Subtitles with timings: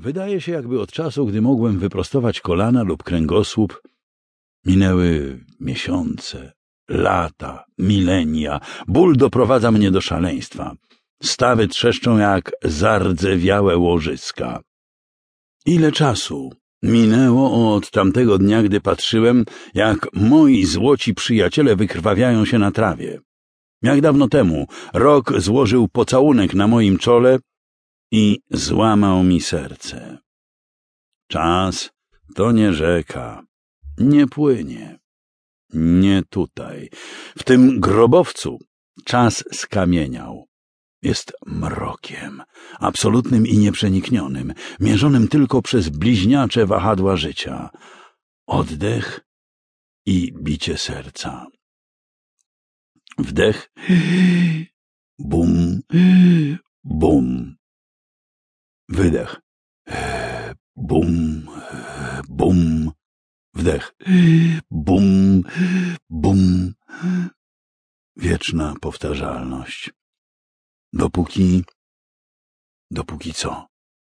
[0.00, 3.82] Wydaje się, jakby od czasu, gdy mogłem wyprostować kolana lub kręgosłup,
[4.66, 6.52] minęły miesiące,
[6.88, 8.60] lata, milenia.
[8.88, 10.74] Ból doprowadza mnie do szaleństwa.
[11.22, 14.60] Stawy trzeszczą jak zardzewiałe łożyska.
[15.66, 16.50] Ile czasu
[16.82, 19.44] minęło od tamtego dnia, gdy patrzyłem,
[19.74, 23.20] jak moi złoci przyjaciele wykrwawiają się na trawie.
[23.82, 27.38] Jak dawno temu rok złożył pocałunek na moim czole
[28.10, 30.18] i złamał mi serce.
[31.28, 31.90] Czas
[32.34, 33.42] to nie rzeka,
[33.98, 34.98] nie płynie.
[35.74, 36.90] Nie tutaj.
[37.38, 38.58] W tym grobowcu
[39.04, 40.46] czas skamieniał.
[41.02, 42.42] Jest mrokiem,
[42.78, 47.70] absolutnym i nieprzeniknionym, mierzonym tylko przez bliźniacze wahadła życia.
[48.46, 49.20] Oddech
[50.06, 51.46] i bicie serca.
[53.18, 53.72] Wdech,
[55.18, 55.80] bum,
[56.84, 57.59] bum.
[58.90, 59.40] Wydech,
[60.76, 61.46] bum,
[62.28, 62.90] bum.
[63.54, 63.94] Wdech,
[64.70, 65.42] bum,
[66.10, 66.72] bum.
[68.16, 69.90] Wieczna powtarzalność.
[70.92, 71.64] Dopóki...
[72.90, 73.66] Dopóki co?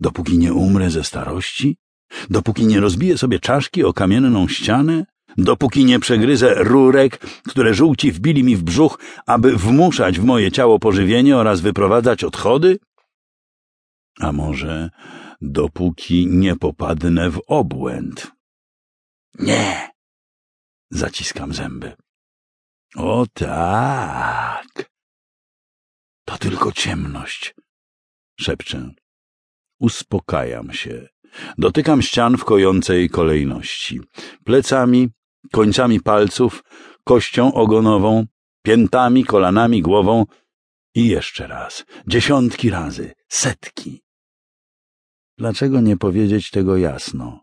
[0.00, 1.76] Dopóki nie umrę ze starości?
[2.30, 5.04] Dopóki nie rozbiję sobie czaszki o kamienną ścianę?
[5.38, 7.18] Dopóki nie przegryzę rurek,
[7.48, 12.78] które żółci wbili mi w brzuch, aby wmuszać w moje ciało pożywienie oraz wyprowadzać odchody?
[14.20, 14.90] A może
[15.40, 18.32] dopóki nie popadnę w obłęd?
[19.38, 19.90] Nie!
[20.90, 21.96] Zaciskam zęby.
[22.96, 24.90] O tak!
[26.24, 27.54] To tylko ciemność.
[28.40, 28.90] Szepczę.
[29.80, 31.08] Uspokajam się.
[31.58, 34.00] Dotykam ścian w kojącej kolejności.
[34.44, 35.08] Plecami,
[35.52, 36.64] końcami palców,
[37.04, 38.26] kością ogonową,
[38.62, 40.24] piętami, kolanami, głową
[40.94, 41.84] i jeszcze raz.
[42.06, 43.12] Dziesiątki razy.
[43.28, 44.05] Setki.
[45.38, 47.40] Dlaczego nie powiedzieć tego jasno?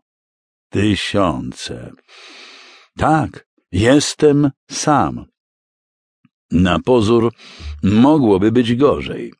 [0.70, 1.92] Tysiące.
[2.96, 5.24] Tak, jestem sam.
[6.50, 7.32] Na pozór
[7.82, 9.32] mogłoby być gorzej.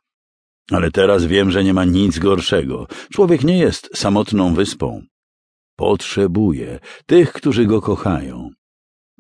[0.71, 2.87] Ale teraz wiem, że nie ma nic gorszego.
[3.13, 5.03] Człowiek nie jest samotną wyspą.
[5.77, 8.51] Potrzebuje tych, którzy go kochają.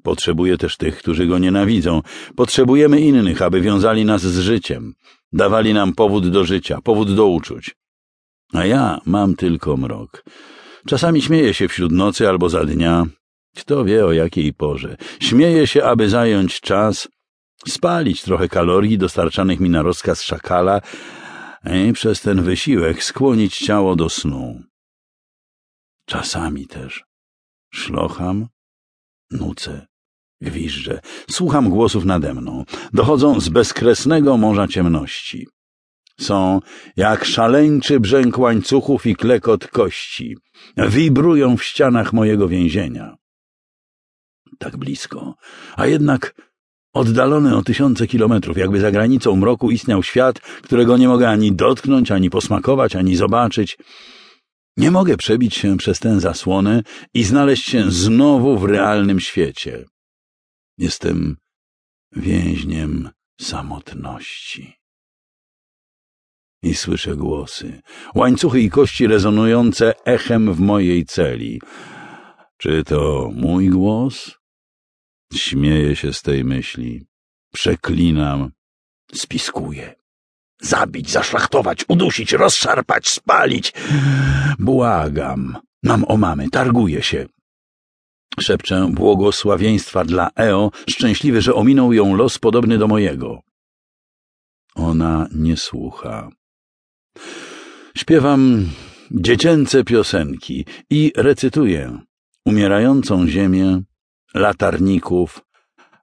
[0.02, 2.02] Potrzebuje też tych, którzy go nienawidzą.
[2.36, 4.94] Potrzebujemy innych, aby wiązali nas z życiem,
[5.32, 7.76] dawali nam powód do życia, powód do uczuć.
[8.54, 10.24] A ja mam tylko mrok.
[10.86, 13.06] Czasami śmieję się wśród nocy albo za dnia.
[13.56, 14.96] Kto wie o jakiej porze.
[15.20, 17.08] Śmieję się, aby zająć czas,
[17.68, 20.80] spalić trochę kalorii dostarczanych mi na rozkaz szakala
[21.88, 24.62] i przez ten wysiłek skłonić ciało do snu.
[26.06, 27.04] Czasami też
[27.72, 28.46] szlocham,
[29.30, 29.86] nucę,
[30.40, 31.00] gwiżdżę,
[31.30, 32.64] słucham głosów nade mną.
[32.92, 35.46] Dochodzą z bezkresnego morza ciemności.
[36.20, 36.60] Są
[36.96, 40.36] jak szaleńczy brzęk łańcuchów i klekot kości.
[40.76, 43.16] Wibrują w ścianach mojego więzienia.
[44.58, 45.34] Tak blisko,
[45.76, 46.34] a jednak
[46.92, 52.10] oddalony o tysiące kilometrów, jakby za granicą mroku istniał świat, którego nie mogę ani dotknąć,
[52.10, 53.78] ani posmakować, ani zobaczyć.
[54.76, 56.82] Nie mogę przebić się przez tę zasłonę
[57.14, 59.84] i znaleźć się znowu w realnym świecie.
[60.78, 61.36] Jestem
[62.16, 63.10] więźniem
[63.40, 64.83] samotności
[66.64, 67.82] i słyszę głosy,
[68.14, 71.60] łańcuchy i kości rezonujące echem w mojej celi.
[72.58, 74.16] Czy to mój głos?
[75.34, 77.06] Śmieję się z tej myśli.
[77.52, 78.50] Przeklinam.
[79.14, 79.94] Spiskuję.
[80.60, 83.72] Zabić, zaszlachtować, udusić, rozszarpać, spalić.
[84.58, 85.58] Błagam.
[85.82, 87.26] Mam o mamy, targuję się.
[88.40, 93.40] Szepczę błogosławieństwa dla Eo, szczęśliwy, że ominął ją los podobny do mojego.
[94.74, 96.30] Ona nie słucha.
[97.96, 98.68] Śpiewam
[99.10, 101.98] dziecięce piosenki i recytuję
[102.46, 103.82] umierającą ziemię,
[104.34, 105.40] latarników,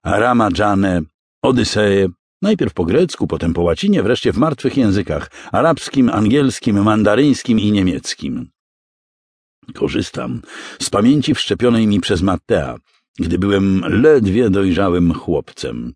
[0.03, 1.01] Ramadżanę,
[1.41, 2.07] Odyseję,
[2.41, 8.49] najpierw po grecku, potem po łacinie, wreszcie w martwych językach arabskim, angielskim, mandaryńskim i niemieckim.
[9.73, 10.41] Korzystam
[10.81, 12.77] z pamięci wszczepionej mi przez Mattea,
[13.19, 15.93] gdy byłem ledwie dojrzałym chłopcem.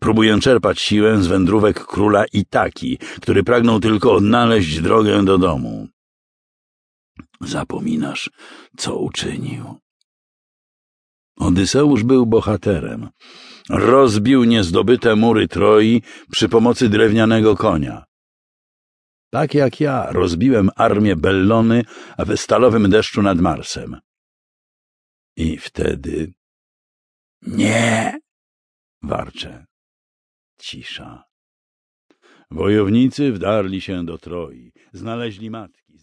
[0.00, 5.88] Próbuję czerpać siłę z wędrówek króla Itaki, który pragnął tylko odnaleźć drogę do domu.
[7.40, 8.30] Zapominasz,
[8.76, 9.80] co uczynił.
[11.36, 13.08] Odyseusz był bohaterem.
[13.70, 18.04] Rozbił niezdobyte mury Troi przy pomocy drewnianego konia.
[19.30, 21.84] Tak jak ja rozbiłem armię Bellony
[22.18, 24.00] w stalowym deszczu nad Marsem.
[25.36, 26.32] I wtedy...
[27.42, 28.18] Nie!
[29.02, 29.66] Warczę.
[30.58, 31.24] Cisza.
[32.50, 35.85] Wojownicy wdarli się do Troi, znaleźli matki.